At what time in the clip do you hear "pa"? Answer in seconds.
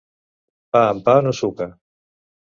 0.77-0.79, 1.09-1.15